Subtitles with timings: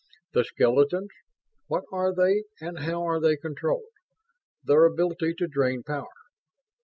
[0.33, 1.11] The skeletons
[1.67, 3.91] what are they and how are they controlled?
[4.63, 6.07] Their ability to drain power.